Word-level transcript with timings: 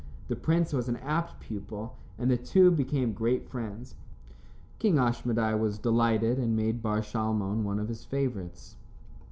The 0.29 0.35
prince 0.35 0.73
was 0.73 0.89
an 0.89 0.97
apt 0.97 1.39
pupil, 1.41 1.95
and 2.17 2.31
the 2.31 2.35
two 2.35 2.71
became 2.71 3.13
great 3.13 3.47
friends. 3.47 3.93
King 4.79 4.95
Ashmedai 4.97 5.53
was 5.59 5.77
delighted 5.77 6.39
and 6.39 6.55
made 6.55 6.81
Bar 6.81 7.01
Shalmon 7.03 7.61
one 7.63 7.77
of 7.77 7.87
his 7.87 8.03
favorites. 8.03 8.77